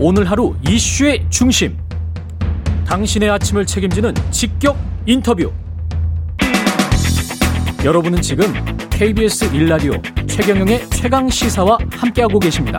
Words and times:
오늘 0.00 0.30
하루 0.30 0.54
이슈의 0.64 1.26
중심. 1.28 1.76
당신의 2.86 3.30
아침을 3.30 3.66
책임지는 3.66 4.14
직격 4.30 4.78
인터뷰. 5.06 5.52
여러분은 7.84 8.22
지금 8.22 8.44
KBS 8.90 9.46
일라디오 9.46 9.94
최경영의 10.28 10.88
최강 10.90 11.28
시사와 11.28 11.78
함께하고 11.90 12.38
계십니다. 12.38 12.78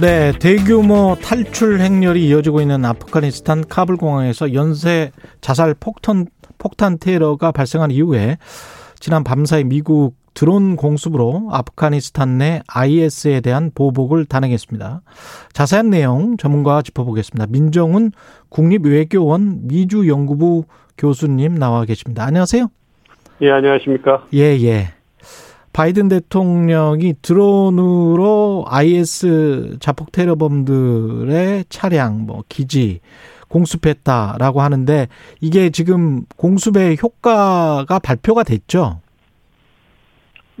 네, 0.00 0.32
대규모 0.40 1.16
탈출 1.22 1.80
행렬이 1.80 2.26
이어지고 2.26 2.62
있는 2.62 2.84
아프가니스탄 2.84 3.62
카불 3.68 3.96
공항에서 3.96 4.54
연쇄 4.54 5.12
자살 5.40 5.74
폭탄 5.78 6.26
폭탄 6.58 6.98
테러가 6.98 7.52
발생한 7.52 7.92
이후에 7.92 8.38
지난 8.98 9.22
밤사이 9.22 9.62
미국 9.62 10.16
드론 10.34 10.76
공습으로 10.76 11.48
아프가니스탄 11.50 12.38
내 12.38 12.62
IS에 12.66 13.40
대한 13.40 13.70
보복을 13.74 14.26
단행했습니다. 14.26 15.02
자세한 15.52 15.90
내용 15.90 16.36
전문가와 16.36 16.82
짚어보겠습니다. 16.82 17.46
민정훈 17.48 18.10
국립외교원 18.48 19.68
미주연구부 19.68 20.64
교수님 20.98 21.54
나와 21.54 21.84
계십니다. 21.84 22.24
안녕하세요. 22.24 22.68
예, 23.42 23.50
안녕하십니까. 23.50 24.26
예, 24.34 24.58
예. 24.62 24.88
바이든 25.72 26.08
대통령이 26.08 27.14
드론으로 27.20 28.64
IS 28.68 29.76
자폭 29.80 30.12
테러범들의 30.12 31.64
차량, 31.68 32.26
뭐 32.26 32.44
기지 32.48 33.00
공습했다라고 33.48 34.62
하는데 34.62 35.08
이게 35.40 35.70
지금 35.70 36.24
공습의 36.36 36.98
효과가 37.02 37.98
발표가 37.98 38.44
됐죠? 38.44 39.00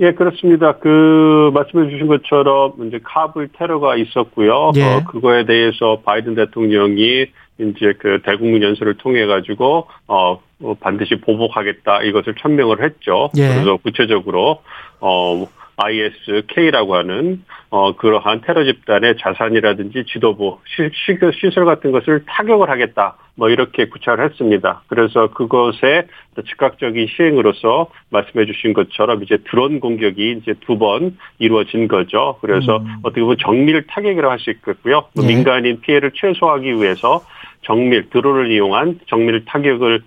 예, 0.00 0.12
그렇습니다. 0.12 0.72
그 0.78 1.50
말씀해 1.54 1.88
주신 1.90 2.06
것처럼 2.08 2.72
이제 2.86 2.98
카불 3.02 3.48
테러가 3.52 3.96
있었고요. 3.96 4.72
예. 4.76 4.82
어, 4.82 5.04
그거에 5.04 5.44
대해서 5.44 6.00
바이든 6.04 6.34
대통령이 6.34 7.26
이제 7.58 7.94
그 7.98 8.20
대국민 8.24 8.62
연설을 8.62 8.94
통해 8.98 9.26
가지고 9.26 9.86
어, 10.08 10.40
어, 10.62 10.74
반드시 10.80 11.16
보복하겠다 11.16 12.02
이것을 12.02 12.34
천명을 12.34 12.82
했죠. 12.82 13.30
예. 13.36 13.48
그래서 13.48 13.76
구체적으로 13.76 14.62
어 15.00 15.46
ISK라고 15.76 16.94
하는 16.96 17.42
어 17.70 17.96
그러한 17.96 18.42
테러 18.42 18.64
집단의 18.64 19.16
자산이라든지 19.18 20.04
지도부 20.06 20.58
시, 20.66 20.88
시, 20.92 21.18
시설 21.40 21.64
같은 21.64 21.90
것을 21.92 22.24
타격을 22.26 22.70
하겠다. 22.70 23.16
뭐 23.36 23.48
이렇게 23.50 23.86
구차를 23.86 24.26
했습니다. 24.26 24.82
그래서 24.86 25.28
그것의 25.32 26.06
즉각적인 26.48 27.08
시행으로서 27.08 27.88
말씀해 28.10 28.46
주신 28.46 28.72
것처럼 28.74 29.22
이제 29.24 29.38
드론 29.50 29.80
공격이 29.80 30.38
이제 30.40 30.54
두 30.60 30.78
번 30.78 31.16
이루어진 31.38 31.88
거죠. 31.88 32.38
그래서 32.40 32.76
음. 32.78 32.96
어떻게 33.02 33.22
보면 33.22 33.36
정밀 33.40 33.86
타격이라고 33.86 34.30
할 34.30 34.38
수 34.38 34.50
있겠고요. 34.50 35.06
뭐 35.14 35.24
예. 35.24 35.28
민간인 35.28 35.80
피해를 35.80 36.12
최소화하기 36.14 36.74
위해서 36.74 37.24
정밀 37.62 38.10
드론을 38.10 38.50
이용한 38.52 39.00
정밀 39.08 39.44
타격을 39.44 40.02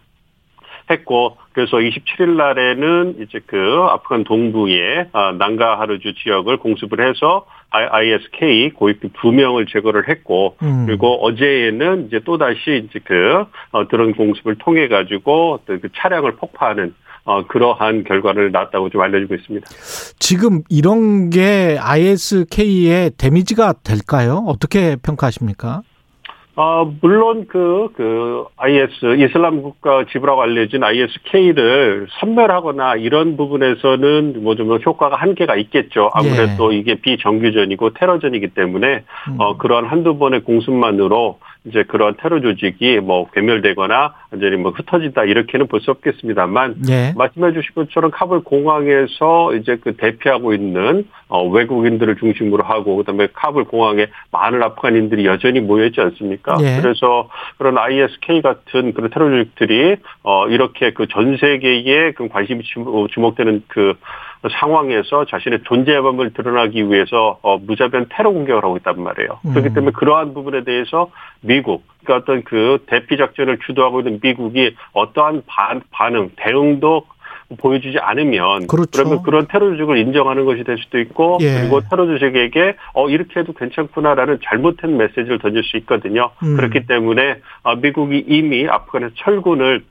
했고 0.89 1.37
그래서 1.53 1.77
27일 1.77 2.35
날에는 2.35 3.15
이제 3.21 3.39
그 3.45 3.57
아프간 3.89 4.23
동부의 4.23 5.07
아, 5.11 5.33
난가하르주 5.37 6.13
지역을 6.23 6.57
공습을 6.57 7.07
해서 7.07 7.45
ISK 7.69 8.71
고위급 8.71 9.11
두 9.21 9.31
명을 9.31 9.65
제거를 9.65 10.07
했고 10.07 10.55
음. 10.63 10.85
그리고 10.85 11.15
어제에는 11.25 12.07
이제 12.07 12.21
또 12.25 12.37
다시 12.37 12.87
이제 12.87 12.99
그 13.03 13.45
어, 13.71 13.87
드론 13.87 14.13
공습을 14.13 14.55
통해 14.59 14.87
가지고 14.87 15.59
어떤 15.61 15.81
그 15.81 15.89
차량을 15.95 16.35
폭파하는 16.37 16.93
어, 17.25 17.45
그러한 17.45 18.05
결과를 18.05 18.53
낳았다고 18.53 18.89
좀 18.89 19.01
알려지고 19.01 19.35
있습니다. 19.35 19.67
지금 20.17 20.61
이런 20.69 21.29
게 21.29 21.77
ISK의 21.77 23.11
데미지가 23.17 23.73
될까요? 23.83 24.45
어떻게 24.47 24.95
평가하십니까? 24.95 25.81
어, 26.59 26.91
물론 27.01 27.45
그, 27.47 27.89
그, 27.95 28.45
IS, 28.57 29.15
이슬람 29.19 29.61
국가 29.61 30.05
지부라고 30.11 30.41
알려진 30.41 30.83
ISK를 30.83 32.07
선멸하거나 32.19 32.95
이런 32.95 33.37
부분에서는 33.37 34.41
뭐 34.41 34.55
좀 34.55 34.75
효과가 34.83 35.17
한계가 35.17 35.55
있겠죠. 35.55 36.09
아무래도 36.13 36.71
이게 36.71 36.95
비정규전이고 36.95 37.93
테러전이기 37.93 38.47
때문에, 38.55 39.03
어, 39.37 39.57
그런 39.57 39.85
한두 39.85 40.17
번의 40.17 40.41
공습만으로 40.45 41.37
이제 41.67 41.83
그런 41.83 42.15
테러 42.21 42.39
조직이 42.41 42.99
뭐 42.99 43.29
괴멸되거나 43.31 44.13
완전히 44.31 44.55
뭐 44.57 44.71
흩어진다 44.71 45.23
이렇게는 45.23 45.67
볼 45.67 45.77
수 45.81 45.91
없겠습니다만, 45.91 46.75
예. 46.89 47.13
말씀해 47.15 47.53
주신 47.53 47.69
것처럼 47.75 48.09
카불 48.11 48.41
공항에서 48.43 49.53
이제 49.55 49.77
그 49.81 49.95
대피하고 49.95 50.53
있는 50.53 51.05
어, 51.29 51.47
외국인들을 51.47 52.15
중심으로 52.17 52.63
하고 52.63 52.95
그다음에 52.97 53.27
카불 53.33 53.65
공항에 53.65 54.07
많은 54.31 54.63
아프간인들이 54.63 55.25
여전히 55.25 55.59
모여 55.59 55.85
있지 55.85 55.99
않습니까? 56.01 56.55
예. 56.61 56.79
그래서 56.81 57.29
그런 57.57 57.77
ISK 57.77 58.41
같은 58.41 58.93
그런 58.93 59.09
테러 59.09 59.29
조직들이 59.29 59.97
어 60.23 60.47
이렇게 60.47 60.91
그 60.93 61.05
전 61.07 61.37
세계에 61.37 62.11
그 62.11 62.27
관심이 62.27 62.63
주- 62.63 63.07
주목되는 63.11 63.63
그 63.67 63.93
상황에서 64.59 65.25
자신의 65.25 65.63
존재감을 65.63 66.33
드러나기 66.33 66.89
위해서 66.89 67.39
어, 67.41 67.57
무자비한 67.57 68.07
테러 68.09 68.31
공격을 68.31 68.63
하고 68.63 68.77
있단 68.77 69.01
말이에요. 69.01 69.39
그렇기 69.43 69.69
음. 69.69 69.73
때문에 69.73 69.91
그러한 69.91 70.33
부분에 70.33 70.63
대해서 70.63 71.09
미국, 71.41 71.83
그러니까 72.03 72.23
어떤 72.23 72.43
그 72.43 72.83
대피 72.87 73.17
작전을 73.17 73.59
주도하고 73.65 74.01
있는 74.01 74.19
미국이 74.21 74.75
어떠한 74.93 75.43
반, 75.47 75.81
반응, 75.91 76.29
대응도 76.35 77.05
보여주지 77.57 77.97
않으면 77.99 78.67
그렇죠. 78.67 79.03
러면 79.03 79.23
그런 79.23 79.47
테러 79.47 79.69
조직을 79.71 79.97
인정하는 79.97 80.45
것이 80.45 80.63
될 80.63 80.77
수도 80.79 80.99
있고 80.99 81.37
예. 81.41 81.61
그리고 81.61 81.79
테러 81.89 82.05
조직에게 82.05 82.75
어 82.93 83.09
이렇게 83.09 83.39
해도 83.39 83.53
괜찮구나라는 83.53 84.39
잘못된 84.43 84.97
메시지를 84.97 85.39
던질 85.39 85.63
수 85.63 85.77
있거든요. 85.77 86.31
음. 86.43 86.57
그렇기 86.57 86.87
때문에 86.87 87.39
어, 87.63 87.75
미국이 87.77 88.25
이미 88.27 88.67
아프간에서 88.67 89.13
철군을 89.17 89.83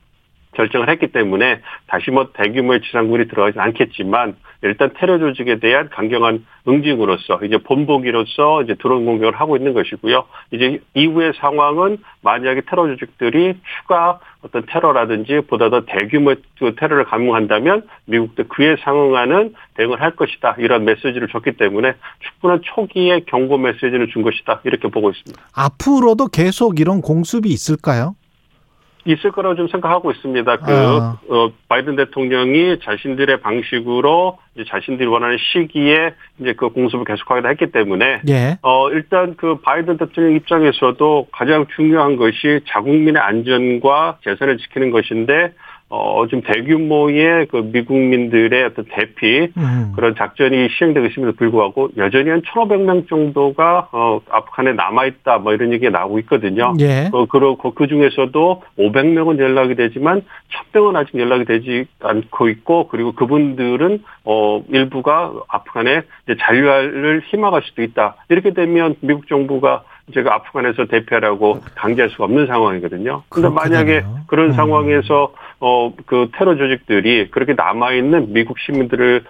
결정을 0.53 0.89
했기 0.89 1.07
때문에 1.07 1.61
다시 1.87 2.11
뭐 2.11 2.29
대규모의 2.33 2.81
지상군이 2.81 3.27
들어가지 3.27 3.59
않겠지만 3.59 4.35
일단 4.63 4.91
테러 4.97 5.19
조직에 5.19 5.59
대한 5.59 5.89
강경한 5.89 6.45
응징으로서 6.67 7.39
이제 7.43 7.57
본보기로서 7.57 8.63
이제 8.63 8.75
드론 8.75 9.05
공격을 9.05 9.39
하고 9.39 9.55
있는 9.55 9.73
것이고요. 9.73 10.25
이제 10.51 10.81
이후의 10.95 11.33
상황은 11.39 11.99
만약에 12.21 12.61
테러 12.67 12.87
조직들이 12.87 13.53
추가 13.79 14.19
어떤 14.41 14.65
테러라든지 14.67 15.41
보다 15.47 15.69
더 15.69 15.85
대규모의 15.85 16.37
그 16.59 16.75
테러를 16.75 17.05
감행한다면 17.05 17.83
미국도 18.05 18.47
그에 18.47 18.75
상응하는 18.83 19.53
대응을 19.75 20.01
할 20.01 20.15
것이다. 20.15 20.55
이런 20.57 20.85
메시지를 20.85 21.27
줬기 21.27 21.53
때문에 21.53 21.93
충분한 22.19 22.61
초기의 22.63 23.25
경고 23.25 23.57
메시지를 23.57 24.07
준 24.07 24.23
것이다. 24.23 24.61
이렇게 24.63 24.87
보고 24.87 25.11
있습니다. 25.11 25.41
앞으로도 25.53 26.27
계속 26.27 26.79
이런 26.79 27.01
공습이 27.01 27.47
있을까요? 27.49 28.15
있을 29.07 29.31
거라고 29.31 29.55
좀 29.55 29.67
생각하고 29.67 30.11
있습니다. 30.11 30.57
그, 30.57 30.71
아. 30.71 31.19
어, 31.29 31.49
바이든 31.69 31.95
대통령이 31.95 32.79
자신들의 32.83 33.41
방식으로 33.41 34.37
이제 34.55 34.65
자신들이 34.69 35.07
원하는 35.07 35.37
시기에 35.39 36.13
이제 36.39 36.53
그 36.53 36.69
공습을 36.69 37.05
계속하기로 37.05 37.49
했기 37.49 37.71
때문에 37.71 38.21
예. 38.27 38.57
어, 38.61 38.89
일단 38.89 39.35
그 39.37 39.59
바이든 39.61 39.97
대통령 39.97 40.33
입장에서도 40.35 41.27
가장 41.31 41.65
중요한 41.75 42.17
것이 42.17 42.61
자국민의 42.67 43.21
안전과 43.21 44.19
재산을 44.23 44.57
지키는 44.57 44.91
것인데 44.91 45.53
어, 45.89 46.27
좀 46.27 46.41
대규모의 46.41 47.47
그 47.47 47.69
미국민들의 47.71 48.63
어떤 48.65 48.85
대피 48.91 49.47
음. 49.55 49.93
그런 49.95 50.15
작전이 50.15 50.67
시행되고 50.77 51.05
있음에도 51.07 51.33
불구하고 51.37 51.89
여전히 51.95 52.29
한 52.29 52.41
1,500명 52.41 53.07
정도가 53.07 53.87
어, 53.93 54.19
아프간에 54.29 54.73
남아있다 54.73 55.37
뭐 55.37 55.53
이런 55.53 55.71
얘기가 55.71 55.91
나오고 55.97 56.19
있거든요. 56.19 56.73
예. 56.81 57.09
어, 57.13 57.25
그리고 57.25 57.55
그 57.55 57.87
중에서도 57.87 58.63
500명은 58.77 59.39
연락이 59.39 59.75
되지만 59.75 60.23
1000명은 60.73 60.97
아직 60.97 61.17
연락이 61.17 61.45
되지 61.45 61.85
않고 62.01 62.49
있고 62.49 62.89
그리고 62.89 63.13
그분들은 63.13 64.03
어 64.25 64.61
일부가 64.69 65.31
아프간에 65.47 66.01
이제 66.25 66.35
잔류를 66.37 67.21
희망할 67.27 67.61
수도 67.63 67.81
있다. 67.81 68.15
이렇게 68.27 68.51
되면 68.53 68.95
미국 68.99 69.29
정부가 69.29 69.83
제가 70.13 70.35
아프간에서 70.35 70.85
대피하라고 70.85 71.59
강제할 71.75 72.09
수가 72.11 72.25
없는 72.25 72.47
상황이거든요. 72.47 73.23
근데 73.29 73.49
그렇게 73.49 73.69
만약에. 73.69 74.05
그런 74.27 74.47
음. 74.47 74.51
상황에서 74.53 75.33
어 75.59 75.91
그 76.05 76.29
테러 76.37 76.55
조직들이 76.55 77.29
그렇게 77.31 77.53
남아 77.53 77.93
있는 77.93 78.31
미국 78.31 78.59
시민들에 78.59 79.21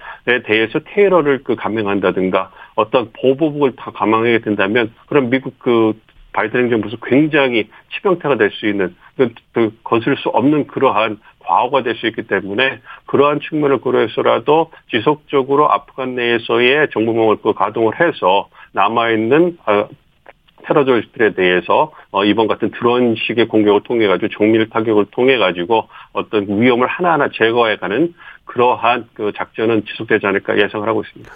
대해서 0.45 0.79
테러를 0.93 1.43
그 1.43 1.55
감행한다든가 1.55 2.51
어떤 2.75 3.11
보복을 3.13 3.75
다 3.77 3.91
감행하게 3.91 4.39
된다면 4.39 4.93
그럼 5.07 5.29
미국 5.29 5.57
그 5.57 5.93
바이든 6.33 6.63
행정부에서 6.63 6.97
굉장히 7.03 7.69
치명타가 7.93 8.37
될 8.37 8.51
수 8.51 8.67
있는 8.67 8.95
그, 9.15 9.33
그 9.53 9.71
거슬 9.83 10.15
수 10.17 10.29
없는 10.29 10.67
그러한 10.67 11.19
과오가 11.39 11.81
될 11.81 11.95
수 11.95 12.05
있기 12.07 12.23
때문에 12.27 12.81
그러한 13.05 13.39
측면을 13.39 13.79
고려해서라도 13.79 14.71
지속적으로 14.91 15.71
아프간 15.71 16.15
내에서의 16.15 16.89
정보망을 16.91 17.37
그 17.41 17.53
가동을 17.53 17.99
해서 17.99 18.49
남아 18.73 19.11
있는 19.11 19.57
어, 19.65 19.87
테러 20.67 20.83
조직들에 20.85 21.33
대해서 21.33 21.91
어, 22.11 22.25
이번 22.25 22.47
같은 22.47 22.71
드론식의 22.71 23.47
공격을 23.47 23.83
통해 23.83 24.07
가지고 24.07 24.27
정밀 24.37 24.69
타격을 24.69 25.07
통해 25.11 25.37
가지고 25.37 25.87
어떤 26.11 26.45
위험을 26.61 26.87
하나하나 26.87 27.29
제거해가는 27.33 28.13
그러한 28.45 29.07
그 29.13 29.31
작전은 29.35 29.83
지속되지 29.85 30.25
않을까 30.25 30.57
예상을 30.57 30.87
하고 30.87 31.03
있습니다. 31.03 31.31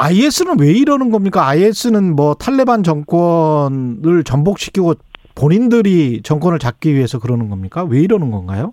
IS는 0.00 0.60
왜 0.60 0.72
이러는 0.72 1.10
겁니까? 1.10 1.46
IS는 1.48 2.14
뭐 2.14 2.34
탈레반 2.34 2.82
정권을 2.82 4.24
전복시키고 4.24 4.94
본인들이 5.34 6.22
정권을 6.22 6.58
잡기 6.58 6.94
위해서 6.94 7.18
그러는 7.18 7.48
겁니까? 7.48 7.84
왜 7.84 8.00
이러는 8.00 8.30
건가요? 8.30 8.72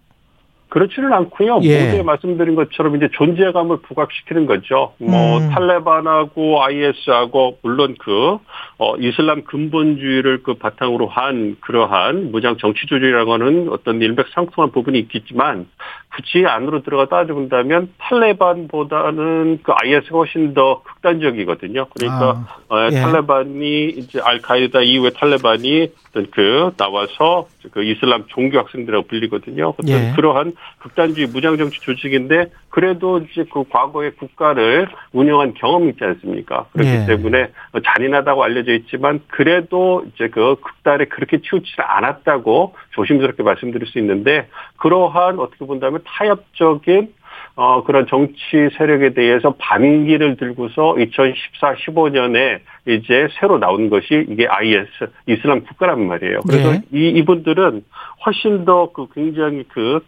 그렇지는 0.74 1.14
않고요. 1.14 1.60
예. 1.62 1.86
모두에 1.86 2.02
말씀드린 2.02 2.56
것처럼 2.56 2.96
이제 2.96 3.08
존재감을 3.12 3.78
부각시키는 3.84 4.48
거죠. 4.48 4.94
뭐 4.98 5.38
음. 5.38 5.52
탈레반하고 5.52 6.64
IS하고 6.64 7.60
물론 7.62 7.96
그 8.00 8.40
어, 8.80 8.96
이슬람 8.98 9.44
근본주의를 9.44 10.42
그 10.42 10.56
바탕으로 10.56 11.06
한 11.06 11.58
그러한 11.60 12.32
무장 12.32 12.58
정치 12.58 12.88
조직이라고 12.88 13.34
하는 13.34 13.70
어떤 13.70 14.02
일맥상통한 14.02 14.72
부분이 14.72 14.98
있겠지만 14.98 15.68
굳이 16.16 16.44
안으로 16.48 16.82
들어가 16.82 17.06
따져본다면 17.06 17.94
탈레반보다는 18.00 19.60
그 19.62 19.74
IS가 19.76 20.18
훨씬 20.18 20.56
더 20.56 20.82
극단적이거든요. 20.82 21.86
그러니까 21.94 22.48
어, 22.70 22.88
예. 22.92 22.96
탈레반이 22.96 23.90
이제 23.90 24.20
알카이다 24.20 24.82
이후에 24.82 25.12
탈레반이 25.12 25.92
어떤 26.10 26.32
그 26.32 26.72
나와서 26.78 27.46
그 27.72 27.84
이슬람 27.84 28.26
종교 28.28 28.60
학생들이라고 28.60 29.08
불리거든요. 29.08 29.74
예. 29.88 30.14
그러한 30.16 30.54
극단주의 30.80 31.28
무장정치 31.28 31.80
조직인데 31.82 32.52
그래도 32.70 33.20
이제 33.20 33.46
그 33.52 33.64
과거의 33.70 34.12
국가를 34.16 34.88
운영한 35.12 35.54
경험이 35.54 35.90
있지 35.90 36.04
않습니까? 36.04 36.66
그렇기 36.74 36.90
예. 36.90 37.06
때문에 37.06 37.50
뭐 37.72 37.82
잔인하다고 37.82 38.44
알려져 38.44 38.74
있지만 38.74 39.22
그래도 39.28 40.06
이제 40.14 40.28
그 40.30 40.56
극단에 40.62 41.06
그렇게 41.06 41.40
치우치지 41.42 41.82
않았다고 41.82 42.76
조심스럽게 42.92 43.44
말씀드릴 43.44 43.88
수 43.88 44.00
있는데 44.00 44.48
그러한 44.78 45.40
어떻게 45.40 45.66
본다면 45.66 46.02
타협적인 46.06 47.14
어, 47.56 47.84
그런 47.84 48.08
정치 48.08 48.70
세력에 48.78 49.14
대해서 49.14 49.54
반기를 49.60 50.38
들고서 50.38 50.98
2014, 50.98 51.76
15년에 51.76 52.60
이제 52.88 53.28
새로 53.40 53.60
나온 53.60 53.90
것이 53.90 54.26
이게 54.28 54.48
IS, 54.48 54.88
이슬람 55.28 55.62
국가란 55.64 56.08
말이에요. 56.08 56.40
그래서 56.48 56.72
네. 56.72 56.82
이, 56.92 57.10
이분들은 57.10 57.84
훨씬 58.26 58.66
더 58.66 58.92
그 58.94 59.08
굉장히 59.14 59.64
그 59.68 60.00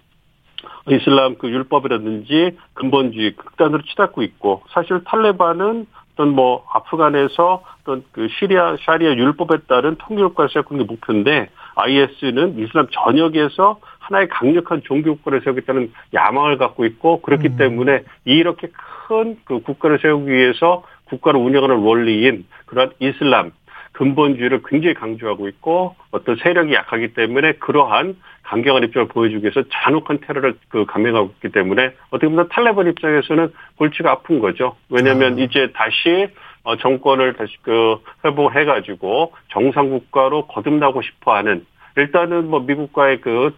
이슬람 0.89 1.36
그 1.36 1.50
율법이라든지 1.50 2.57
근본주의 2.74 3.36
극단으로 3.36 3.83
치닫고 3.83 4.24
있고 4.24 4.63
사실 4.69 5.03
탈레반은 5.03 5.86
어떤 6.13 6.30
뭐 6.30 6.65
아프간에서 6.71 7.63
어떤 7.81 8.03
그 8.12 8.27
시리아 8.39 8.77
샤리아 8.86 9.13
율법에 9.13 9.57
따른 9.68 9.97
세우는 10.07 10.77
게 10.77 10.83
목표인데 10.86 11.50
IS는 11.75 12.59
이슬람 12.59 12.88
전역에서 12.92 13.80
하나의 14.06 14.28
강력한 14.30 14.81
종교 14.84 15.16
국가를 15.16 15.42
세우겠다는 15.42 15.92
야망을 16.13 16.57
갖고 16.57 16.86
있고 16.86 17.22
그렇기 17.22 17.50
음. 17.50 17.57
때문에 17.57 18.04
이렇게 18.25 18.68
큰 19.07 19.38
그 19.46 19.62
국가를 19.62 20.00
세우기 20.00 20.31
위해서 20.31 20.84
국가를 21.06 21.40
운영하는 21.40 21.78
원리인 21.78 22.46
그런 22.66 22.92
이슬람 23.00 23.52
근본주의를 23.94 24.62
굉장히 24.66 24.94
강조하고 24.94 25.48
있고 25.48 25.96
어떤 26.12 26.36
세력이 26.36 26.74
약하기 26.74 27.13
때문에 27.13 27.54
그러한 27.54 28.18
강경한 28.44 28.84
입장을 28.84 29.07
보여주기 29.07 29.44
위해서 29.44 29.63
잔혹한 29.72 30.19
테러를 30.19 30.56
그 30.69 30.86
감행하고 30.86 31.31
있기 31.36 31.50
때문에 31.50 31.92
어떻게 32.10 32.28
보면 32.28 32.50
탈레반 32.50 32.88
입장에서는 32.88 33.54
골치가 33.78 34.12
아픈 34.12 34.40
거죠. 34.40 34.75
왜냐하면 34.90 35.40
아. 35.40 35.42
이제 35.42 35.72
다시 35.74 36.28
어, 36.63 36.75
정권을 36.75 37.34
다시 37.34 37.54
그 37.62 37.98
회복을 38.25 38.60
해가지고 38.60 39.34
정상 39.50 39.90
국가로 39.90 40.48
거듭나고 40.48 41.02
싶어하는 41.02 41.66
일단은 41.96 42.50
뭐 42.50 42.60
미국과의 42.60 43.22
그 43.22 43.56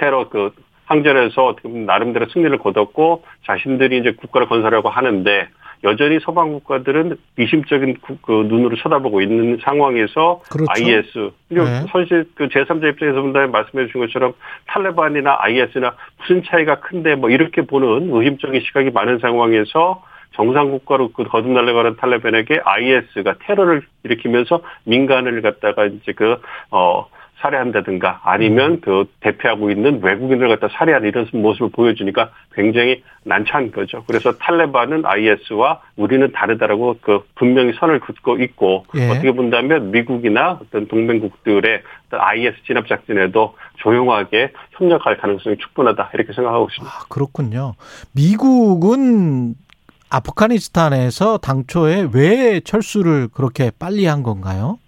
테러 0.00 0.30
그 0.30 0.52
항전에서 0.86 1.46
어떻게 1.46 1.68
보면 1.68 1.86
나름대로 1.86 2.26
승리를 2.32 2.56
거뒀고 2.58 3.22
자신들이 3.46 3.98
이제 3.98 4.12
국가를 4.12 4.48
건설하려고 4.48 4.88
하는데 4.88 5.48
여전히 5.84 6.18
서방 6.20 6.52
국가들은 6.52 7.16
미심적인 7.36 7.98
구- 8.00 8.18
그 8.20 8.32
눈으로 8.32 8.76
쳐다보고 8.76 9.20
있는 9.22 9.58
상황에서 9.62 10.42
그렇죠. 10.50 10.66
IS 10.70 11.30
그리고 11.48 11.64
네. 11.64 11.86
사실 11.90 12.24
그 12.34 12.48
제3자 12.48 12.90
입장에서 12.90 13.22
본다면 13.22 13.52
말씀해 13.52 13.86
주신 13.86 14.00
것처럼 14.00 14.32
탈레반이나 14.66 15.38
IS나 15.40 15.94
무슨 16.18 16.42
차이가 16.44 16.80
큰데 16.80 17.14
뭐 17.14 17.30
이렇게 17.30 17.62
보는 17.62 18.10
의심적인 18.12 18.60
시각이 18.60 18.90
많은 18.90 19.20
상황에서 19.20 20.02
정상 20.32 20.70
국가로 20.70 21.12
그 21.12 21.24
거듭나려고 21.24 21.78
하는 21.78 21.96
탈레반에게 21.96 22.60
IS가 22.62 23.36
테러를 23.40 23.82
일으키면서 24.04 24.60
민간을 24.84 25.40
갖다가 25.40 25.86
이제 25.86 26.12
그어 26.12 27.08
살해한다든가 27.40 28.20
아니면 28.24 28.80
그 28.80 29.04
대표하고 29.20 29.70
있는 29.70 30.02
외국인을 30.02 30.48
갖다 30.48 30.68
살해하는 30.76 31.08
이런 31.08 31.26
모습을 31.32 31.70
보여주니까 31.70 32.30
굉장히 32.54 33.02
난처한 33.24 33.72
거죠. 33.72 34.04
그래서 34.06 34.32
탈레반은 34.38 35.04
IS와 35.04 35.80
우리는 35.96 36.30
다르다라고 36.32 36.96
그 37.00 37.22
분명히 37.34 37.72
선을 37.78 38.00
긋고 38.00 38.40
있고 38.40 38.86
예. 38.96 39.10
어떻게 39.10 39.32
본다면 39.32 39.90
미국이나 39.90 40.58
어떤 40.62 40.88
동맹국들의 40.88 41.82
IS 42.10 42.56
진압 42.66 42.88
작전에도 42.88 43.54
조용하게 43.76 44.52
협력할 44.72 45.18
가능성이 45.18 45.56
충분하다 45.58 46.10
이렇게 46.14 46.32
생각하고 46.32 46.68
있습니다. 46.70 46.94
아, 46.94 47.04
그렇군요. 47.08 47.74
미국은 48.12 49.54
아프가니스탄에서 50.10 51.38
당초에 51.38 52.08
왜 52.12 52.60
철수를 52.60 53.28
그렇게 53.28 53.70
빨리 53.78 54.06
한 54.06 54.22
건가요? 54.22 54.78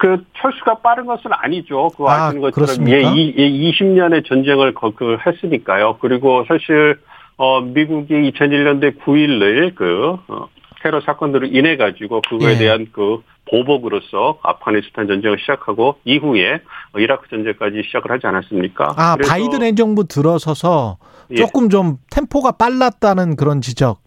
그 0.00 0.24
철수가 0.40 0.78
빠른 0.78 1.06
것은 1.06 1.30
아니죠. 1.32 1.88
그 1.96 2.04
아, 2.04 2.26
아시는 2.28 2.42
것처럼? 2.42 2.88
예, 2.88 3.00
이, 3.02 3.34
예, 3.36 3.70
20년의 3.70 4.26
전쟁을 4.26 4.74
거, 4.74 4.90
그 4.90 5.16
했으니까요. 5.26 5.98
그리고 6.00 6.44
사실 6.46 6.98
어 7.36 7.60
미국이 7.60 8.14
2001년도에 8.32 9.00
9.11 9.00 9.74
그 9.74 10.16
어, 10.28 10.48
테러 10.82 11.00
사건으로 11.00 11.46
인해 11.46 11.76
가지고 11.76 12.20
그거에 12.28 12.52
예. 12.54 12.58
대한 12.58 12.86
그 12.92 13.22
보복으로서 13.50 14.38
아프가니스탄 14.42 15.06
전쟁을 15.06 15.38
시작하고 15.40 15.98
이후에 16.04 16.60
어, 16.92 16.98
이라크 16.98 17.28
전쟁까지 17.28 17.82
시작을 17.86 18.10
하지 18.10 18.26
않았습니까? 18.26 18.94
아, 18.96 19.16
바이든 19.16 19.62
행정부 19.62 20.06
들어서서 20.06 20.98
예. 21.30 21.36
조금 21.36 21.68
좀 21.68 21.96
템포가 22.10 22.52
빨랐다는 22.52 23.36
그런 23.36 23.60
지적. 23.60 24.02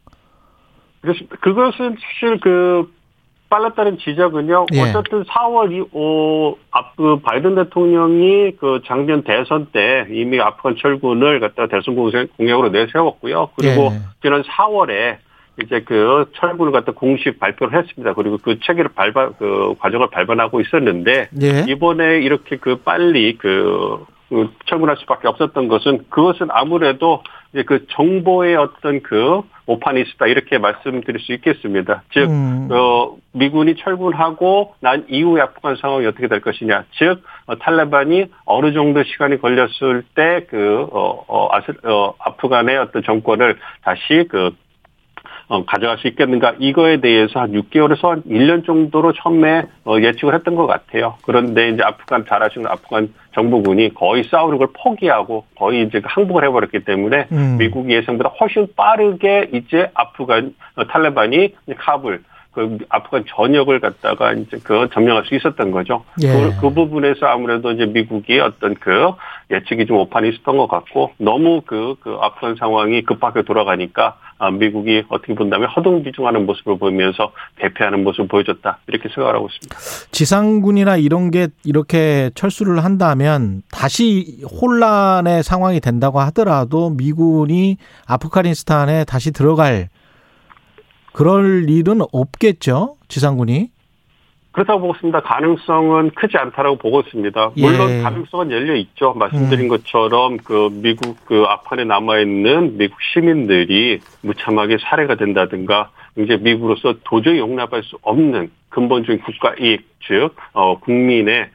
그것은 1.42 1.96
사실 2.00 2.40
그 2.42 2.92
빨랐다는 3.50 3.98
지적은요. 4.00 4.68
예. 4.74 4.82
어쨌든 4.82 5.24
4월 5.24 5.72
이 5.72 5.82
어, 5.94 6.56
앞, 6.72 6.96
그 6.96 7.20
바이든 7.20 7.56
대통령이 7.56 8.54
그 8.60 8.82
작년 8.86 9.24
대선 9.24 9.68
때 9.72 10.06
이미 10.10 10.40
아프간 10.40 10.76
철군을 10.78 11.40
갖다 11.40 11.68
대선 11.68 11.96
공약으로 11.96 12.70
내세웠고요. 12.70 13.50
그리고 13.56 13.92
예. 13.94 14.00
지난 14.22 14.44
4월에 14.44 15.18
이제 15.64 15.82
그 15.82 16.30
철군을 16.36 16.72
갖다 16.72 16.92
공식 16.92 17.40
발표를 17.40 17.80
했습니다. 17.80 18.14
그리고 18.14 18.38
그 18.38 18.60
체계를 18.60 18.92
발반 18.94 19.34
그 19.39 19.74
과정을 19.80 20.10
발반하고 20.12 20.62
있었는데 20.62 21.30
예. 21.42 21.66
이번에 21.68 22.20
이렇게 22.20 22.58
그 22.58 22.77
빨리 22.77 23.38
그, 23.38 24.06
그 24.29 24.50
철군할 24.65 24.98
수밖에 24.98 25.27
없었던 25.27 25.67
것은 25.67 26.05
그것은 26.10 26.48
아무래도 26.51 27.24
그 27.65 27.86
정보의 27.88 28.55
어떤 28.55 29.01
그 29.01 29.41
오판이 29.65 30.01
있다 30.01 30.27
이렇게 30.27 30.57
말씀드릴 30.57 31.19
수 31.22 31.34
있겠습니다. 31.34 32.03
즉, 32.13 32.29
음. 32.29 32.69
어, 32.72 33.15
미군이 33.34 33.75
철군하고 33.75 34.75
난 34.79 35.05
이후에 35.10 35.41
아프간 35.41 35.75
상황이 35.75 36.05
어떻게 36.05 36.27
될 36.27 36.41
것이냐. 36.41 36.86
즉, 36.98 37.24
어, 37.46 37.57
탈레반이 37.57 38.25
어느 38.46 38.74
정도 38.74 39.03
시간이 39.03 39.39
걸렸을 39.39 40.03
때 40.15 40.46
그, 40.50 40.88
어, 40.91 41.24
어, 41.27 41.50
아스, 41.51 41.74
어, 41.84 42.13
아프간의 42.19 42.77
어떤 42.77 43.03
정권을 43.03 43.57
다시 43.84 44.25
그, 44.29 44.48
어, 44.48 44.51
가져갈 45.66 45.98
수 45.98 46.08
있겠는가 46.08 46.56
이거에 46.60 47.00
대해서 47.00 47.39
한 47.39 47.51
6개월에서 47.54 48.10
한 48.10 48.22
1년 48.24 48.66
정도로 48.66 49.13
처음에 49.13 49.63
어, 49.86 49.98
예측을 50.00 50.34
했던 50.34 50.56
것 50.56 50.68
같아요. 50.68 51.16
그런데 51.24 51.70
이제 51.70 51.84
아프간 51.84 52.25
잘 52.27 52.44
아시는 52.44 52.68
아프간 52.68 53.13
정부군이 53.34 53.94
거의 53.94 54.24
싸우는 54.25 54.58
걸 54.58 54.68
포기하고 54.74 55.46
거의 55.56 55.84
이제 55.84 56.01
항복을 56.04 56.44
해버렸기 56.44 56.84
때문에 56.84 57.27
음. 57.32 57.58
미국 57.58 57.89
예상보다 57.89 58.30
훨씬 58.39 58.68
빠르게 58.75 59.50
이제 59.54 59.89
아프간 59.94 60.54
어, 60.75 60.86
탈레반이 60.86 61.54
이제 61.66 61.75
카불 61.77 62.24
그 62.58 62.80
아프간 62.90 63.24
전역을 63.28 63.80
갖다가 63.80 64.34
이제 64.34 64.58
그 64.64 64.90
점령할 64.92 65.26
수 65.26 65.36
있었던 65.36 65.70
거죠. 65.70 66.04
예. 66.24 66.32
그, 66.32 66.56
그 66.60 66.74
부분에서 66.74 67.28
아무래도 67.28 67.72
이제 67.72 67.86
미국이 67.86 68.40
어떤 68.40 68.74
그 68.74 69.12
예측이 69.52 69.86
좀 69.86 69.98
오판이 69.98 70.30
있었던 70.30 70.58
것 70.58 70.68
같고 70.68 71.12
너무 71.20 71.62
그, 71.64 71.94
그 72.00 72.18
아프간 72.20 72.56
상황이 72.56 73.04
급하게 73.04 73.44
돌아가니까 73.44 74.18
아, 74.40 74.50
미국이 74.50 75.04
어떻게 75.10 75.36
본다면 75.36 75.70
허둥지중하는 75.70 76.48
모습을 76.48 76.80
보이면서 76.80 77.32
대패하는 77.58 78.04
모습을 78.04 78.28
보여줬다 78.28 78.80
이렇게 78.88 79.08
생각을 79.10 79.36
하고 79.36 79.48
있습니다. 79.48 79.78
지상군이나 80.12 80.98
이런 80.98 81.30
게 81.30 81.50
이렇게 81.64 82.32
철수를 82.34 82.84
한다면 82.84 83.62
다시 83.72 84.42
혼란의 84.62 85.44
상황이 85.44 85.80
된다고 85.80 86.20
하더라도 86.22 86.90
미군이 86.90 87.78
아프가니스탄에 88.08 89.06
다시 89.06 89.32
들어갈 89.32 89.90
그럴 91.17 91.67
일은 91.67 92.01
없겠죠 92.13 92.95
지상군이 93.07 93.71
그렇다고 94.51 94.81
보고 94.81 94.93
있습니다. 94.93 95.19
가능성은 95.21 96.12
크지 96.12 96.38
않다라고 96.38 96.77
보고 96.77 97.01
있습니다. 97.01 97.51
물론 97.57 97.89
예. 97.91 98.01
가능성은 98.01 98.51
열려 98.51 98.75
있죠. 98.75 99.13
말씀드린 99.13 99.65
음. 99.65 99.69
것처럼 99.69 100.38
그 100.38 100.69
미국 100.71 101.15
그 101.25 101.43
앞판에 101.47 101.83
남아 101.83 102.19
있는 102.19 102.77
미국 102.77 102.97
시민들이 103.01 104.00
무참하게 104.21 104.77
살해가 104.79 105.15
된다든가 105.15 105.89
이제 106.17 106.38
미국으로서 106.38 106.95
도저히 107.03 107.39
용납할 107.39 107.83
수 107.83 107.97
없는 108.01 108.51
근본적인 108.69 109.21
국가 109.21 109.53
이익 109.59 109.88
즉 110.07 110.36
어, 110.53 110.79
국민의 110.79 111.50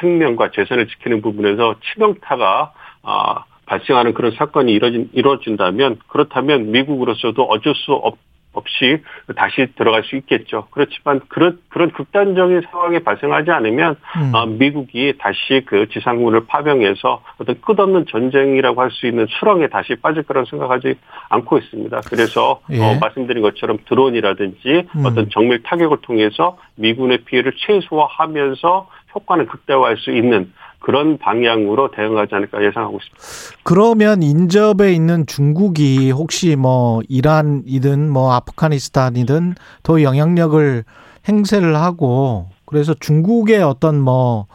생명과 0.00 0.50
재산을 0.52 0.88
지키는 0.88 1.22
부분에서 1.22 1.76
치명타가 1.84 2.72
아, 3.02 3.44
발생하는 3.66 4.14
그런 4.14 4.32
사건이 4.32 4.72
이루어진, 4.72 5.10
이루어진다면 5.12 6.00
그렇다면 6.06 6.70
미국으로서도 6.72 7.44
어쩔 7.44 7.74
수 7.74 7.92
없, 7.92 8.16
없이 8.56 9.02
다시 9.36 9.68
들어갈 9.76 10.02
수 10.02 10.16
있겠죠. 10.16 10.66
그렇지만 10.72 11.20
그런 11.28 11.60
그런 11.68 11.92
극단적인 11.92 12.62
상황이 12.70 12.98
발생하지 12.98 13.52
않으면 13.52 13.96
음. 14.16 14.34
어, 14.34 14.46
미국이 14.46 15.14
다시 15.18 15.62
그 15.66 15.88
지상군을 15.90 16.46
파병해서 16.46 17.22
어떤 17.38 17.60
끝없는 17.60 18.06
전쟁이라고 18.06 18.82
할 18.82 18.96
수 18.96 19.06
있는 19.06 19.26
수렁에 19.28 19.68
다시 19.68 19.94
빠질 19.96 20.22
거라고 20.22 20.46
생각하지 20.46 20.94
않고 21.28 21.58
있습니다. 21.58 22.00
그래서 22.08 22.60
예. 22.70 22.80
어, 22.80 22.98
말씀드린 23.00 23.42
것처럼 23.42 23.78
드론이라든지 23.86 24.86
음. 24.96 25.04
어떤 25.04 25.28
정밀 25.30 25.62
타격을 25.62 25.98
통해서 26.02 26.58
미군의 26.76 27.18
피해를 27.24 27.52
최소화하면서 27.56 28.88
효과는 29.14 29.46
극대화할 29.46 29.96
수 29.98 30.10
있는 30.10 30.52
그런 30.86 31.18
방향으로 31.18 31.90
대응하지 31.90 32.34
않을까 32.34 32.64
예상하고 32.64 32.98
있습니다. 32.98 33.58
그러면 33.64 34.22
인접에 34.22 34.92
있는 34.92 35.26
중국이 35.26 36.12
혹시 36.12 36.54
뭐 36.54 37.00
이란이든 37.08 38.08
뭐 38.08 38.32
아프가니스탄이든 38.34 39.56
더 39.82 40.02
영향력을 40.02 40.84
행세를 41.28 41.74
하고 41.74 42.46
그래서 42.66 42.94
중국의 42.94 43.62
어떤 43.62 44.00
뭐 44.00 44.46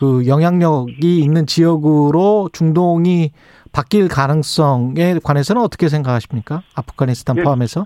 그 0.00 0.26
영향력이 0.26 1.18
있는 1.18 1.44
지역으로 1.44 2.48
중동이 2.54 3.32
바뀔 3.70 4.08
가능성에 4.08 5.16
관해서는 5.22 5.60
어떻게 5.60 5.90
생각하십니까? 5.90 6.62
아프가니스탄 6.74 7.36
예. 7.36 7.42
포함해서? 7.42 7.84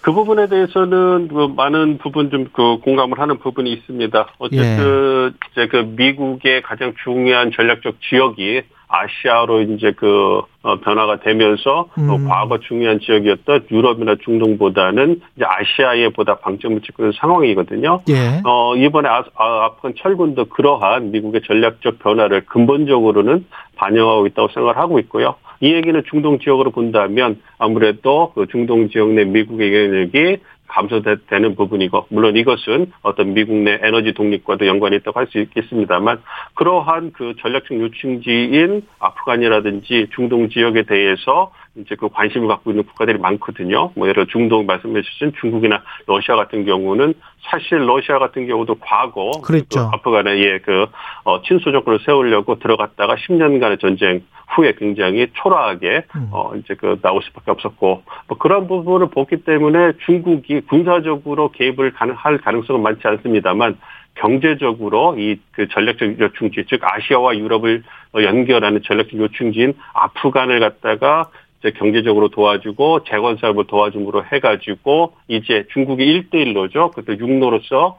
그 0.00 0.12
부분에 0.12 0.48
대해서는 0.48 1.28
그 1.28 1.52
많은 1.56 1.98
부분 1.98 2.30
좀 2.30 2.50
그 2.52 2.78
공감을 2.78 3.18
하는 3.18 3.38
부분이 3.38 3.72
있습니다. 3.72 4.34
어쨌든 4.38 5.32
예. 5.32 5.48
이제 5.52 5.66
그 5.68 5.76
미국의 5.96 6.62
가장 6.62 6.94
중요한 7.04 7.50
전략적 7.52 7.96
지역이 8.08 8.62
아시아로 8.88 9.62
이제 9.62 9.92
그 9.96 10.42
어, 10.62 10.80
변화가 10.80 11.20
되면서 11.20 11.86
음. 11.96 12.28
과거 12.28 12.58
중요한 12.58 12.98
지역이었던 12.98 13.68
유럽이나 13.70 14.16
중동보다는 14.24 15.20
이제 15.36 15.44
아시아에 15.46 16.08
보다 16.10 16.34
방점을 16.38 16.80
찍고 16.80 17.04
있는 17.04 17.12
상황이거든요. 17.18 18.00
예. 18.08 18.42
어 18.44 18.74
이번에 18.76 19.08
아, 19.08 19.22
아, 19.36 19.64
아프간 19.66 19.94
철군도 19.96 20.46
그러한 20.46 21.12
미국의 21.12 21.42
전략적 21.46 22.00
변화를 22.00 22.44
근본적으로는 22.46 23.46
반영하고 23.76 24.26
있다고 24.26 24.48
생각을 24.48 24.76
하고 24.76 24.98
있고요. 24.98 25.36
이 25.60 25.74
얘기는 25.74 26.02
중동 26.08 26.38
지역으로 26.38 26.70
본다면 26.70 27.40
아무래도 27.58 28.32
그 28.34 28.46
중동 28.50 28.88
지역 28.88 29.10
내 29.10 29.24
미국의 29.24 29.74
영향력이 29.74 30.38
감소되는 30.70 31.56
부분이고 31.56 32.06
물론 32.10 32.36
이것은 32.36 32.92
어떤 33.02 33.34
미국 33.34 33.56
내 33.56 33.78
에너지 33.82 34.12
독립과도 34.12 34.66
연관이 34.66 34.96
있다고 34.96 35.18
할 35.18 35.26
수 35.30 35.38
있겠습니다만 35.38 36.22
그러한 36.54 37.12
그 37.12 37.34
전략적 37.40 37.78
요충지인 37.78 38.82
아프간이라든지 38.98 40.08
중동 40.14 40.48
지역에 40.48 40.82
대해서 40.84 41.52
이제 41.80 41.94
그 41.96 42.08
관심을 42.08 42.48
갖고 42.48 42.70
있는 42.70 42.84
국가들이 42.84 43.18
많거든요. 43.18 43.92
뭐 43.94 44.08
예를 44.08 44.26
들어 44.26 44.32
중동 44.32 44.66
말씀해 44.66 45.02
주신 45.02 45.32
중국이나 45.40 45.82
러시아 46.06 46.36
같은 46.36 46.64
경우는 46.64 47.14
사실 47.42 47.78
러시아 47.86 48.18
같은 48.18 48.46
경우도 48.46 48.76
과거 48.80 49.30
그랬죠. 49.42 49.90
그 49.90 49.96
아프간에 49.96 50.38
예그 50.38 50.86
어, 51.24 51.42
친소 51.42 51.72
정권을 51.72 52.00
세우려고 52.04 52.58
들어갔다가 52.58 53.16
10년간의 53.16 53.80
전쟁 53.80 54.22
후에 54.48 54.74
굉장히 54.76 55.28
초라하게 55.34 56.04
음. 56.16 56.28
어 56.32 56.52
이제 56.56 56.74
그 56.74 56.98
나올 57.02 57.22
수밖에 57.22 57.50
없었고 57.52 58.02
뭐 58.28 58.38
그런 58.38 58.66
부분을 58.66 59.10
보기 59.10 59.44
때문에 59.44 59.92
중국이 60.06 60.62
군사적으로 60.62 61.52
개입을 61.52 61.92
가능할 61.92 62.38
가능성은 62.38 62.82
많지 62.82 63.06
않습니다만 63.06 63.78
경제적으로 64.16 65.16
이 65.18 65.38
그 65.60 65.68
전략적 65.68 66.18
요충지 66.18 66.64
즉 66.68 66.80
아시아와 66.82 67.36
유럽을 67.36 67.82
연결하는 68.14 68.80
전략적 68.82 69.18
요충지인 69.18 69.74
아프간을 69.92 70.58
갖다가 70.58 71.28
이제 71.60 71.72
경제적으로 71.72 72.28
도와주고 72.28 73.04
재건 73.04 73.36
사업을 73.36 73.66
도와줌으로 73.66 74.24
해가지고 74.24 75.12
이제 75.28 75.64
중국이 75.72 76.04
1대1로죠. 76.30 76.92
그때 76.94 77.16
육로로서 77.18 77.98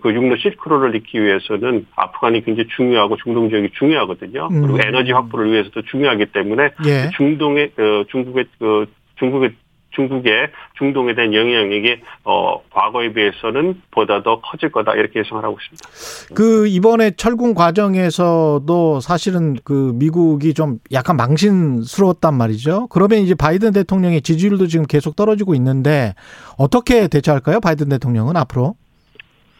그 0.00 0.14
육로 0.14 0.36
실크로를 0.36 0.94
잇기 0.94 1.20
위해서는 1.20 1.86
아프간이 1.96 2.44
굉장히 2.44 2.68
중요하고 2.76 3.16
중동 3.16 3.50
지역이 3.50 3.70
중요하거든요. 3.72 4.48
음. 4.52 4.62
그리고 4.62 4.78
에너지 4.86 5.10
확보를 5.10 5.50
위해서도 5.50 5.82
중요하기 5.82 6.26
때문에 6.26 6.70
예. 6.86 7.10
중동의 7.16 7.72
그 7.74 8.04
중국의 8.10 8.44
그 8.60 8.86
중국의 9.18 9.54
중국의 9.94 10.50
중동에 10.78 11.14
대한 11.14 11.34
영향력이 11.34 12.00
어 12.24 12.62
과거에 12.70 13.12
비해서는 13.12 13.82
보다 13.90 14.22
더 14.22 14.40
커질 14.40 14.72
거다 14.72 14.94
이렇게 14.94 15.20
예상을 15.20 15.42
하고 15.42 15.58
있습니다. 15.60 16.34
그 16.34 16.66
이번에 16.66 17.12
철군 17.12 17.54
과정에서도 17.54 19.00
사실은 19.00 19.56
그 19.64 19.92
미국이 19.94 20.54
좀 20.54 20.78
약간 20.92 21.16
망신스러웠단 21.16 22.34
말이죠. 22.34 22.88
그러면 22.88 23.20
이제 23.20 23.34
바이든 23.34 23.72
대통령의 23.72 24.22
지지율도 24.22 24.66
지금 24.66 24.86
계속 24.86 25.16
떨어지고 25.16 25.54
있는데 25.54 26.14
어떻게 26.58 27.08
대처할까요? 27.08 27.60
바이든 27.60 27.88
대통령은 27.88 28.36
앞으로? 28.36 28.74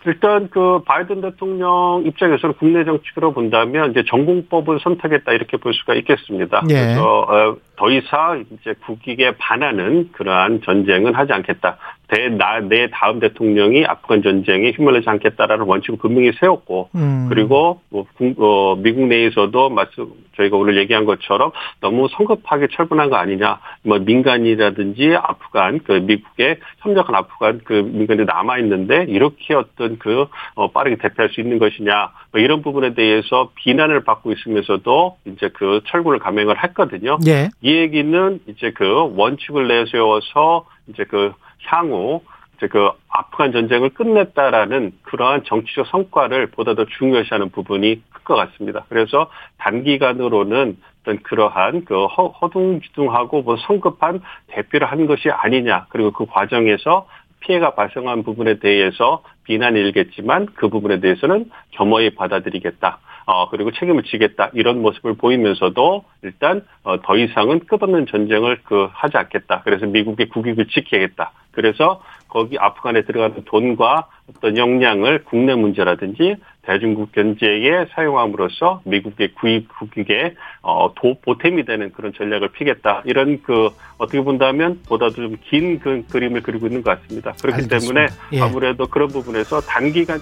일단 0.07 0.49
그 0.51 0.81
바이든 0.85 1.21
대통령 1.21 2.03
입장에서는 2.05 2.55
국내 2.57 2.85
정치로 2.85 3.33
본다면 3.33 3.91
이제 3.91 4.03
전공법을 4.09 4.81
선택했다 4.81 5.33
이렇게 5.33 5.57
볼 5.57 5.73
수가 5.75 5.95
있겠습니다. 5.95 6.63
예. 6.71 6.75
그래서 6.75 7.21
어, 7.21 7.57
더 7.77 7.91
이상 7.91 8.45
이제 8.51 8.75
국익에 8.85 9.37
반하는 9.39 10.11
그러한 10.13 10.63
전쟁은 10.65 11.15
하지 11.15 11.33
않겠다. 11.33 11.79
대, 12.13 12.29
나, 12.29 12.61
내 12.61 12.91
다음 12.91 13.21
대통령이 13.21 13.87
아프간 13.87 14.23
전쟁에 14.23 14.73
휘말리지 14.73 15.09
않겠다라는 15.09 15.65
원칙을 15.65 15.97
분명히 15.99 16.31
세웠고, 16.39 16.91
음. 16.95 17.27
그리고 17.31 17.81
뭐, 17.89 18.05
어, 18.37 18.77
미국 18.77 19.07
내에서도 19.07 19.71
말씀, 19.71 20.13
저희가 20.37 20.59
오늘 20.59 20.77
얘기한 20.77 21.07
것처럼 21.07 21.53
너무 21.81 22.09
성급하게 22.13 22.69
철분한 22.73 23.09
거 23.09 23.17
아니냐, 23.17 23.61
뭐 23.83 23.99
민간이라든지 23.99 25.15
아프간, 25.17 25.81
그 25.85 25.93
미국의 25.93 26.59
협력한 26.81 27.15
아프간 27.15 27.61
그 27.65 27.73
민간이 27.73 28.27
남아있는데 28.27 29.07
이렇게 29.09 29.55
어떤 29.55 29.99
그, 29.99 30.27
어, 30.55 30.71
빠르게 30.71 30.97
대피할 30.97 31.31
수 31.31 31.41
있는 31.41 31.59
것이냐, 31.59 32.11
뭐 32.31 32.43
이런 32.43 32.61
부분에 32.61 32.93
대해서 32.93 33.53
비난을 33.55 34.05
받고 34.05 34.33
있으면서도 34.33 35.17
이제 35.25 35.49
그 35.55 35.81
철군을 35.87 36.19
감행을 36.19 36.63
했거든요. 36.63 37.17
예. 37.27 37.49
이 37.63 37.75
얘기는 37.75 38.39
이제 38.49 38.73
그 38.75 39.15
원칙을 39.17 39.67
내세워서 39.67 40.67
이제 40.93 41.05
그 41.05 41.33
향후 41.67 42.23
이제 42.57 42.69
그 42.69 42.91
아프간 43.09 43.53
전쟁을 43.53 43.91
끝냈다라는 43.91 44.93
그러한 45.03 45.45
정치적 45.45 45.87
성과를 45.89 46.49
보다 46.51 46.75
더 46.75 46.85
중요시하는 46.85 47.51
부분이 47.51 48.03
클 48.13 48.23
것 48.25 48.37
같습니다. 48.37 48.85
그래서 48.89 49.31
단기간으로는 49.59 50.77
어떤 51.03 51.23
그러한 51.23 51.85
그 51.85 52.07
허둥지둥하고 52.07 53.43
뭐 53.43 53.57
성급한 53.57 54.21
대피를 54.49 54.87
한 54.91 55.07
것이 55.07 55.31
아니냐 55.31 55.87
그리고 55.89 56.13
그 56.13 56.27
과정에서 56.27 57.07
피해가 57.41 57.75
발생한 57.75 58.23
부분에 58.23 58.61
대해서 58.61 59.23
비난이 59.45 59.79
일겠지만 59.81 60.47
그 60.55 60.69
부분에 60.69 61.01
대해서는 61.01 61.51
겸허히 61.73 62.11
받아들이겠다. 62.15 62.99
어, 63.33 63.49
그리고 63.49 63.71
책임을 63.73 64.03
지겠다. 64.03 64.51
이런 64.53 64.83
모습을 64.83 65.15
보이면서도 65.15 66.05
일단 66.23 66.63
어, 66.85 67.01
더 67.01 67.17
이상은 67.17 67.61
끝없는 67.61 68.07
전쟁을 68.07 68.59
그 68.65 68.89
하지 68.93 69.17
않겠다. 69.17 69.63
그래서 69.65 69.87
미국의 69.87 70.29
국익을 70.29 70.67
지키겠다. 70.69 71.33
그래서 71.53 72.03
거기 72.29 72.57
아프간에 72.59 73.03
들어가는 73.03 73.45
돈과 73.45 74.07
어떤 74.31 74.57
역량을 74.57 75.25
국내 75.25 75.55
문제라든지 75.55 76.37
대중국 76.63 77.13
견제에 77.13 77.87
사용함으로써 77.95 78.81
미국의 78.85 79.35
구입 79.35 79.69
국익에 79.79 80.35
어, 80.63 80.93
도, 80.95 81.17
보탬이 81.21 81.65
되는 81.65 81.91
그런 81.93 82.13
전략을 82.13 82.53
피겠다. 82.53 83.03
이런 83.05 83.43
그 83.43 83.71
어떻게 83.99 84.21
본다면 84.23 84.81
보다도 84.89 85.15
좀 85.15 85.37
긴 85.51 85.79
그 85.81 86.05
그림을 86.13 86.43
그리고 86.43 86.67
있는 86.67 86.83
것 86.83 87.01
같습니다. 87.01 87.33
그렇기 87.43 87.63
알겠습니다. 87.65 87.79
때문에 87.79 88.07
예. 88.35 88.41
아무래도 88.41 88.87
그런 88.87 89.09
부분에서 89.09 89.61
단기간 89.63 90.19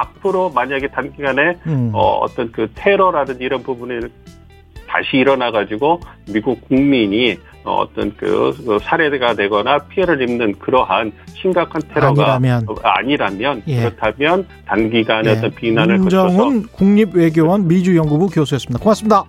앞으로 0.00 0.50
만약에 0.50 0.88
단기간에 0.88 1.56
음. 1.66 1.90
어, 1.92 2.18
어떤 2.18 2.50
그 2.52 2.70
테러라든지 2.74 3.44
이런 3.44 3.62
부분을 3.62 4.10
다시 4.86 5.18
일어나 5.18 5.50
가지고 5.50 6.00
미국 6.32 6.66
국민이 6.68 7.36
어, 7.62 7.82
어떤 7.82 8.16
그, 8.16 8.56
그 8.64 8.78
사례가 8.80 9.34
되거나 9.34 9.78
피해를 9.88 10.22
입는 10.22 10.58
그러한 10.58 11.12
심각한 11.34 11.82
테러가 11.92 12.34
아니라면, 12.34 12.66
아니라면 12.82 13.62
예. 13.66 13.80
그렇다면 13.80 14.46
단기간에 14.66 15.30
예. 15.30 15.36
어떤 15.36 15.50
비난을 15.50 15.98
문정훈 15.98 16.66
국립외교원 16.68 17.68
미주연구부 17.68 18.28
교수였습니다. 18.28 18.82
고맙습니다. 18.82 19.24